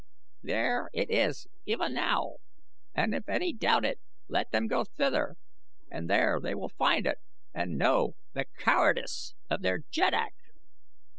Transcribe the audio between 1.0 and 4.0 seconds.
is even now, and if any doubt it